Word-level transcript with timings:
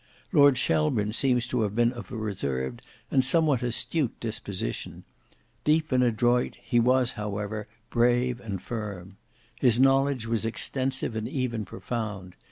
Lord 0.31 0.57
Shelburne 0.57 1.13
seems 1.13 1.45
to 1.49 1.61
have 1.61 1.75
been 1.75 1.93
of 1.93 2.11
a 2.11 2.15
reserved 2.17 2.81
and 3.11 3.23
somewhat 3.23 3.61
astute 3.61 4.19
disposition: 4.19 5.03
deep 5.63 5.91
and 5.91 6.03
adroit, 6.03 6.57
he 6.59 6.79
was 6.79 7.11
however 7.11 7.67
brave 7.91 8.39
and 8.39 8.59
firm. 8.59 9.17
His 9.59 9.79
knowledge 9.79 10.25
was 10.25 10.43
extensive 10.43 11.15
and 11.15 11.27
even 11.27 11.65
profound. 11.65 12.35